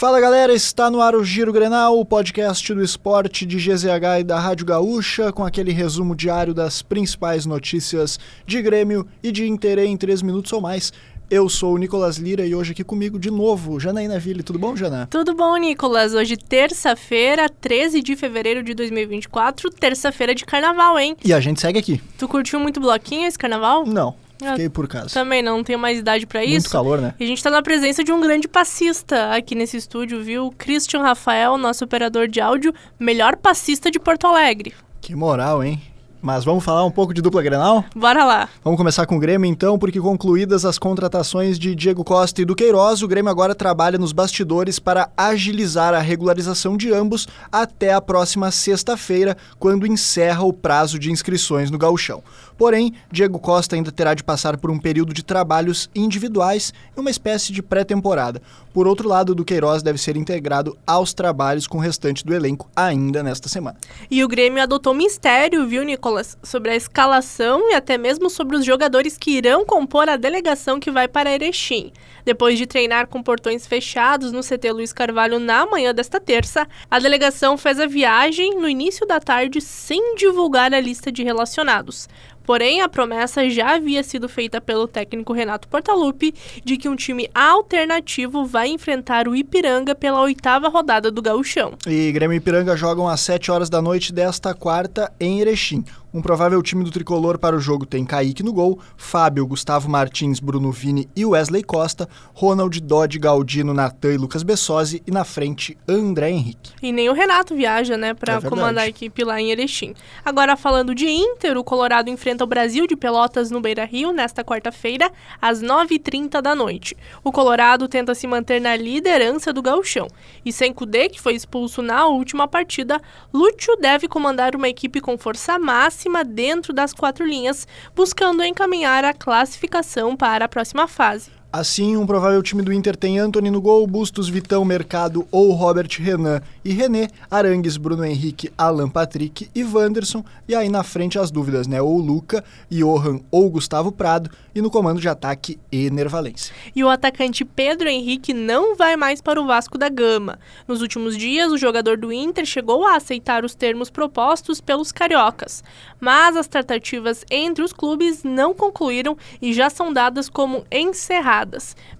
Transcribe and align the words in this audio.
Fala 0.00 0.18
galera, 0.18 0.54
está 0.54 0.90
no 0.90 1.02
ar 1.02 1.14
o 1.14 1.22
Giro 1.22 1.52
Grenal, 1.52 2.00
o 2.00 2.06
podcast 2.06 2.72
do 2.72 2.82
esporte 2.82 3.44
de 3.44 3.58
GZH 3.58 4.20
e 4.20 4.24
da 4.24 4.40
Rádio 4.40 4.64
Gaúcha, 4.64 5.30
com 5.30 5.44
aquele 5.44 5.72
resumo 5.72 6.16
diário 6.16 6.54
das 6.54 6.80
principais 6.80 7.44
notícias 7.44 8.18
de 8.46 8.62
Grêmio 8.62 9.06
e 9.22 9.30
de 9.30 9.46
Inter 9.46 9.78
em 9.80 9.98
3 9.98 10.22
minutos 10.22 10.54
ou 10.54 10.60
mais. 10.62 10.90
Eu 11.30 11.50
sou 11.50 11.74
o 11.74 11.76
Nicolas 11.76 12.16
Lira 12.16 12.46
e 12.46 12.54
hoje 12.54 12.72
aqui 12.72 12.82
comigo 12.82 13.18
de 13.18 13.30
novo, 13.30 13.78
Janaína 13.78 14.18
Ville. 14.18 14.42
Tudo 14.42 14.58
bom, 14.58 14.74
Jana? 14.74 15.06
Tudo 15.10 15.34
bom, 15.34 15.54
Nicolas. 15.58 16.14
Hoje, 16.14 16.34
terça-feira, 16.34 17.50
13 17.50 18.00
de 18.00 18.16
fevereiro 18.16 18.62
de 18.62 18.72
2024, 18.72 19.68
terça-feira 19.68 20.34
de 20.34 20.46
carnaval, 20.46 20.98
hein? 20.98 21.14
E 21.22 21.30
a 21.30 21.40
gente 21.40 21.60
segue 21.60 21.78
aqui. 21.78 22.00
Tu 22.16 22.26
curtiu 22.26 22.58
muito 22.58 22.80
bloquinho 22.80 23.28
esse 23.28 23.38
carnaval? 23.38 23.84
Não. 23.84 24.14
Fiquei 24.48 24.68
por 24.68 24.88
casa. 24.88 25.08
Também 25.10 25.42
não 25.42 25.62
tenho 25.62 25.78
mais 25.78 25.98
idade 25.98 26.26
para 26.26 26.44
isso. 26.44 26.52
Muito 26.52 26.70
calor, 26.70 27.00
né? 27.00 27.14
E 27.18 27.24
a 27.24 27.26
gente 27.26 27.42
tá 27.42 27.50
na 27.50 27.62
presença 27.62 28.02
de 28.02 28.12
um 28.12 28.20
grande 28.20 28.48
passista 28.48 29.32
aqui 29.34 29.54
nesse 29.54 29.76
estúdio, 29.76 30.22
viu? 30.22 30.52
Christian 30.56 31.02
Rafael, 31.02 31.56
nosso 31.58 31.84
operador 31.84 32.28
de 32.28 32.40
áudio, 32.40 32.72
melhor 32.98 33.36
passista 33.36 33.90
de 33.90 33.98
Porto 33.98 34.26
Alegre. 34.26 34.74
Que 35.00 35.14
moral, 35.14 35.64
hein? 35.64 35.80
Mas 36.22 36.44
vamos 36.44 36.62
falar 36.62 36.84
um 36.84 36.90
pouco 36.90 37.14
de 37.14 37.22
dupla 37.22 37.42
Grenal? 37.42 37.84
Bora 37.96 38.24
lá. 38.24 38.48
Vamos 38.62 38.76
começar 38.76 39.06
com 39.06 39.16
o 39.16 39.18
Grêmio 39.18 39.48
então, 39.48 39.78
porque 39.78 39.98
concluídas 39.98 40.66
as 40.66 40.78
contratações 40.78 41.58
de 41.58 41.74
Diego 41.74 42.04
Costa 42.04 42.42
e 42.42 42.44
do 42.44 42.54
Queiroz, 42.54 43.02
o 43.02 43.08
Grêmio 43.08 43.30
agora 43.30 43.54
trabalha 43.54 43.96
nos 43.96 44.12
bastidores 44.12 44.78
para 44.78 45.08
agilizar 45.16 45.94
a 45.94 45.98
regularização 45.98 46.76
de 46.76 46.92
ambos 46.92 47.26
até 47.50 47.94
a 47.94 48.00
próxima 48.00 48.50
sexta-feira, 48.50 49.36
quando 49.58 49.86
encerra 49.86 50.44
o 50.44 50.52
prazo 50.52 50.98
de 50.98 51.10
inscrições 51.10 51.70
no 51.70 51.78
Gauchão. 51.78 52.22
Porém, 52.58 52.92
Diego 53.10 53.38
Costa 53.38 53.74
ainda 53.74 53.90
terá 53.90 54.12
de 54.12 54.22
passar 54.22 54.58
por 54.58 54.70
um 54.70 54.78
período 54.78 55.14
de 55.14 55.24
trabalhos 55.24 55.88
individuais 55.94 56.74
e 56.94 57.00
uma 57.00 57.10
espécie 57.10 57.54
de 57.54 57.62
pré-temporada. 57.62 58.42
Por 58.74 58.86
outro 58.86 59.08
lado, 59.08 59.30
o 59.32 59.34
do 59.34 59.46
Queiroz 59.46 59.82
deve 59.82 59.98
ser 59.98 60.14
integrado 60.14 60.76
aos 60.86 61.14
trabalhos 61.14 61.66
com 61.66 61.78
o 61.78 61.80
restante 61.80 62.24
do 62.24 62.34
elenco 62.34 62.68
ainda 62.76 63.22
nesta 63.22 63.48
semana. 63.48 63.78
E 64.10 64.22
o 64.22 64.28
Grêmio 64.28 64.62
adotou 64.62 64.92
mistério, 64.92 65.66
viu, 65.66 65.82
Nicolas, 65.82 66.09
sobre 66.42 66.70
a 66.70 66.76
escalação 66.76 67.70
e 67.70 67.74
até 67.74 67.96
mesmo 67.98 68.28
sobre 68.30 68.56
os 68.56 68.64
jogadores 68.64 69.16
que 69.18 69.32
irão 69.32 69.64
compor 69.64 70.08
a 70.08 70.16
delegação 70.16 70.80
que 70.80 70.90
vai 70.90 71.08
para 71.08 71.32
Erechim. 71.32 71.92
Depois 72.24 72.58
de 72.58 72.66
treinar 72.66 73.06
com 73.06 73.22
portões 73.22 73.66
fechados 73.66 74.32
no 74.32 74.42
CT 74.42 74.72
Luiz 74.72 74.92
Carvalho 74.92 75.38
na 75.38 75.66
manhã 75.66 75.94
desta 75.94 76.20
terça, 76.20 76.66
a 76.90 76.98
delegação 76.98 77.56
fez 77.56 77.80
a 77.80 77.86
viagem 77.86 78.56
no 78.56 78.68
início 78.68 79.06
da 79.06 79.20
tarde 79.20 79.60
sem 79.60 80.14
divulgar 80.14 80.72
a 80.74 80.80
lista 80.80 81.10
de 81.10 81.22
relacionados. 81.22 82.08
Porém, 82.50 82.80
a 82.80 82.88
promessa 82.88 83.48
já 83.48 83.76
havia 83.76 84.02
sido 84.02 84.28
feita 84.28 84.60
pelo 84.60 84.88
técnico 84.88 85.32
Renato 85.32 85.68
Portaluppi 85.68 86.34
de 86.64 86.76
que 86.76 86.88
um 86.88 86.96
time 86.96 87.30
alternativo 87.32 88.44
vai 88.44 88.66
enfrentar 88.70 89.28
o 89.28 89.36
Ipiranga 89.36 89.94
pela 89.94 90.20
oitava 90.20 90.68
rodada 90.68 91.12
do 91.12 91.22
Gauchão. 91.22 91.74
E 91.86 92.10
Grêmio 92.10 92.34
e 92.34 92.38
Ipiranga 92.38 92.76
jogam 92.76 93.06
às 93.06 93.20
7 93.20 93.52
horas 93.52 93.70
da 93.70 93.80
noite 93.80 94.12
desta 94.12 94.52
quarta 94.52 95.12
em 95.20 95.40
Erechim. 95.40 95.84
Um 96.12 96.20
provável 96.20 96.60
time 96.60 96.82
do 96.82 96.90
tricolor 96.90 97.38
para 97.38 97.54
o 97.54 97.60
jogo 97.60 97.86
tem 97.86 98.04
Kaique 98.04 98.42
no 98.42 98.52
gol, 98.52 98.80
Fábio, 98.96 99.46
Gustavo 99.46 99.88
Martins, 99.88 100.40
Bruno 100.40 100.72
Vini 100.72 101.08
e 101.14 101.24
Wesley 101.24 101.62
Costa, 101.62 102.08
Ronald, 102.34 102.80
Dodge, 102.80 103.16
Galdino, 103.16 103.72
Natan 103.72 104.14
e 104.14 104.16
Lucas 104.16 104.42
Bessosi 104.42 105.00
e 105.06 105.10
na 105.12 105.24
frente 105.24 105.78
André 105.88 106.30
Henrique. 106.30 106.72
E 106.82 106.90
nem 106.90 107.08
o 107.08 107.12
Renato 107.12 107.54
viaja, 107.54 107.96
né, 107.96 108.12
para 108.12 108.34
é 108.34 108.40
comandar 108.40 108.84
a 108.86 108.88
equipe 108.88 109.22
lá 109.22 109.40
em 109.40 109.52
Erechim. 109.52 109.94
Agora 110.24 110.56
falando 110.56 110.96
de 110.96 111.08
Inter, 111.08 111.56
o 111.56 111.62
Colorado 111.62 112.10
enfrenta 112.10 112.42
o 112.42 112.46
Brasil 112.46 112.88
de 112.88 112.96
Pelotas 112.96 113.52
no 113.52 113.60
Beira-Rio 113.60 114.10
nesta 114.10 114.42
quarta-feira 114.42 115.12
às 115.40 115.62
9h30 115.62 116.42
da 116.42 116.56
noite. 116.56 116.96
O 117.22 117.30
Colorado 117.30 117.86
tenta 117.86 118.16
se 118.16 118.26
manter 118.26 118.60
na 118.60 118.74
liderança 118.74 119.52
do 119.52 119.62
gauchão. 119.62 120.08
E 120.44 120.52
sem 120.52 120.72
Kudê, 120.72 121.08
que 121.08 121.20
foi 121.20 121.36
expulso 121.36 121.82
na 121.82 122.06
última 122.06 122.48
partida, 122.48 123.00
Lúcio 123.32 123.76
deve 123.76 124.08
comandar 124.08 124.56
uma 124.56 124.68
equipe 124.68 125.00
com 125.00 125.16
força 125.16 125.56
máxima 125.56 125.99
máxima 126.00 126.24
dentro 126.24 126.72
das 126.72 126.94
quatro 126.94 127.26
linhas, 127.26 127.66
buscando 127.94 128.42
encaminhar 128.42 129.04
a 129.04 129.12
classificação 129.12 130.16
para 130.16 130.46
a 130.46 130.48
próxima 130.48 130.88
fase. 130.88 131.39
Assim, 131.52 131.96
um 131.96 132.06
provável 132.06 132.40
time 132.44 132.62
do 132.62 132.72
Inter 132.72 132.94
tem 132.94 133.18
Anthony 133.18 133.50
no 133.50 133.60
gol, 133.60 133.84
Bustos, 133.84 134.28
Vitão, 134.28 134.64
Mercado 134.64 135.26
ou 135.32 135.50
Robert 135.50 135.88
Renan 135.98 136.40
e 136.64 136.72
René, 136.72 137.08
Arangues, 137.28 137.76
Bruno 137.76 138.04
Henrique, 138.04 138.52
Alan 138.56 138.88
Patrick 138.88 139.50
e 139.52 139.64
Wanderson. 139.64 140.24
E 140.46 140.54
aí 140.54 140.68
na 140.68 140.84
frente 140.84 141.18
as 141.18 141.28
dúvidas, 141.28 141.66
né? 141.66 141.82
Ou 141.82 141.98
Luca, 141.98 142.44
Johan 142.70 143.18
ou 143.32 143.50
Gustavo 143.50 143.90
Prado. 143.90 144.30
E 144.54 144.62
no 144.62 144.70
comando 144.70 145.00
de 145.00 145.08
ataque, 145.08 145.58
Ener 145.72 146.08
Valência. 146.08 146.54
E 146.74 146.84
o 146.84 146.88
atacante 146.88 147.44
Pedro 147.44 147.88
Henrique 147.88 148.32
não 148.32 148.76
vai 148.76 148.94
mais 148.94 149.20
para 149.20 149.40
o 149.40 149.46
Vasco 149.46 149.76
da 149.76 149.88
Gama. 149.88 150.38
Nos 150.68 150.82
últimos 150.82 151.16
dias, 151.16 151.50
o 151.50 151.58
jogador 151.58 151.96
do 151.96 152.12
Inter 152.12 152.44
chegou 152.44 152.86
a 152.86 152.94
aceitar 152.94 153.44
os 153.44 153.56
termos 153.56 153.90
propostos 153.90 154.60
pelos 154.60 154.92
cariocas. 154.92 155.64
Mas 156.00 156.36
as 156.36 156.46
tratativas 156.46 157.24
entre 157.28 157.64
os 157.64 157.72
clubes 157.72 158.22
não 158.22 158.54
concluíram 158.54 159.16
e 159.42 159.52
já 159.52 159.68
são 159.68 159.92
dadas 159.92 160.28
como 160.28 160.64
encerradas 160.70 161.39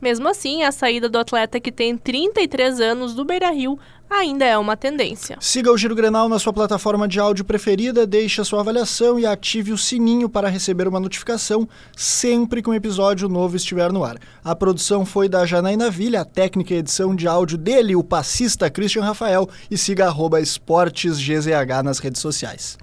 mesmo 0.00 0.28
assim, 0.28 0.62
a 0.62 0.72
saída 0.72 1.08
do 1.08 1.18
atleta 1.18 1.60
que 1.60 1.72
tem 1.72 1.96
33 1.96 2.80
anos 2.80 3.14
do 3.14 3.24
Beira-Rio 3.24 3.78
ainda 4.10 4.44
é 4.44 4.58
uma 4.58 4.76
tendência. 4.76 5.36
Siga 5.40 5.70
o 5.70 5.78
Giro 5.78 5.94
Grenal 5.94 6.28
na 6.28 6.38
sua 6.38 6.52
plataforma 6.52 7.06
de 7.06 7.20
áudio 7.20 7.44
preferida, 7.44 8.06
deixe 8.06 8.40
a 8.40 8.44
sua 8.44 8.60
avaliação 8.60 9.18
e 9.18 9.24
ative 9.24 9.72
o 9.72 9.78
sininho 9.78 10.28
para 10.28 10.48
receber 10.48 10.88
uma 10.88 10.98
notificação 10.98 11.68
sempre 11.96 12.60
que 12.60 12.68
um 12.68 12.74
episódio 12.74 13.28
novo 13.28 13.56
estiver 13.56 13.92
no 13.92 14.04
ar. 14.04 14.18
A 14.42 14.56
produção 14.56 15.06
foi 15.06 15.28
da 15.28 15.46
Janaína 15.46 15.90
Vilha, 15.90 16.22
a 16.22 16.24
técnica 16.24 16.74
e 16.74 16.78
edição 16.78 17.14
de 17.14 17.28
áudio 17.28 17.56
dele, 17.56 17.94
o 17.94 18.02
passista 18.02 18.68
Christian 18.68 19.04
Rafael, 19.04 19.48
e 19.70 19.78
siga 19.78 20.06
arroba 20.06 20.40
esportesgzh 20.40 21.46
nas 21.84 22.00
redes 22.00 22.20
sociais. 22.20 22.76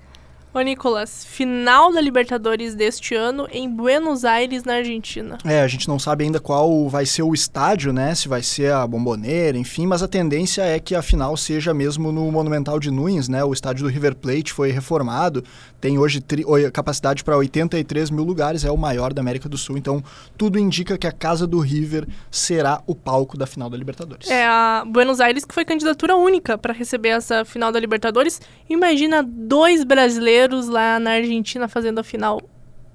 Ô, 0.54 0.62
Nicolas, 0.62 1.26
final 1.26 1.92
da 1.92 2.00
Libertadores 2.00 2.74
deste 2.74 3.14
ano 3.14 3.48
em 3.52 3.70
Buenos 3.70 4.24
Aires, 4.24 4.64
na 4.64 4.76
Argentina. 4.76 5.38
É, 5.44 5.62
a 5.62 5.68
gente 5.68 5.88
não 5.90 6.00
sabe 6.00 6.24
ainda 6.24 6.40
qual 6.40 6.88
vai 6.88 7.06
ser 7.06 7.22
o 7.22 7.34
estádio, 7.34 7.92
né? 7.92 8.16
Se 8.16 8.30
vai 8.30 8.42
ser 8.42 8.72
a 8.72 8.88
Bomboneira, 8.88 9.58
enfim, 9.58 9.86
mas 9.86 10.02
a 10.02 10.08
tendência 10.08 10.62
é 10.62 10.80
que 10.80 10.96
a 10.96 11.02
final 11.02 11.36
seja 11.36 11.74
mesmo 11.74 12.14
no 12.14 12.32
Monumental 12.32 12.80
de 12.80 12.90
Nunes, 12.90 13.28
né? 13.28 13.44
O 13.44 13.52
estádio 13.52 13.84
do 13.84 13.90
River 13.90 14.16
Plate 14.16 14.54
foi 14.54 14.72
reformado, 14.72 15.44
tem 15.82 16.00
hoje 16.00 16.24
capacidade 16.72 17.24
para 17.26 17.38
83 17.38 18.10
mil 18.10 18.24
lugares, 18.24 18.64
é 18.64 18.72
o 18.72 18.78
maior 18.78 19.14
da 19.14 19.22
América 19.22 19.50
do 19.50 19.58
Sul, 19.58 19.78
então 19.78 20.02
tudo 20.38 20.58
indica 20.58 20.98
que 20.98 21.06
a 21.06 21.12
casa 21.12 21.46
do 21.46 21.60
River 21.60 22.08
será 22.32 22.82
o 22.88 22.96
palco 22.96 23.38
da 23.38 23.46
final 23.46 23.70
da 23.70 23.78
Libertadores. 23.78 24.30
É, 24.30 24.46
a 24.46 24.84
Buenos 24.88 25.20
Aires 25.20 25.44
que 25.44 25.54
foi 25.54 25.66
candidatura 25.66 26.16
única 26.16 26.58
para 26.58 26.74
receber 26.74 27.10
essa 27.10 27.44
final 27.44 27.72
da 27.72 27.80
Libertadores. 27.80 28.42
Imagina 28.70 29.22
dois 29.22 29.84
brasileiros 29.84 30.37
brasileiros 30.38 30.68
lá 30.68 31.00
na 31.00 31.12
Argentina 31.12 31.68
fazendo 31.68 32.00
a 32.00 32.04
final. 32.04 32.42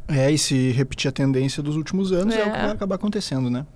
É, 0.09 0.31
e 0.31 0.39
se 0.39 0.71
repetir 0.73 1.09
a 1.09 1.13
tendência 1.13 1.63
dos 1.63 1.77
últimos 1.77 2.13
anos, 2.13 2.35
é, 2.35 2.41
é 2.41 2.43
o 2.43 2.53
que 2.53 2.59
vai 2.59 2.71
acabar 2.71 2.95
acontecendo, 2.97 3.51
né? 3.51 3.67